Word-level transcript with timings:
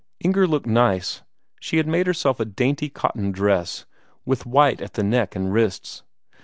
Inger 0.19 0.47
looked 0.47 0.65
nice; 0.65 1.21
she 1.59 1.77
had 1.77 1.85
made 1.85 2.07
herself 2.07 2.39
a 2.39 2.45
dainty 2.45 2.89
cotton 2.89 3.31
dress, 3.31 3.85
with 4.25 4.47
white 4.47 4.81
at 4.81 4.93
the 4.93 5.03
neck 5.03 5.35
and 5.35 5.53
wrists. 5.53 6.01